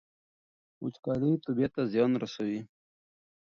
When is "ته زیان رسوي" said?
1.75-2.59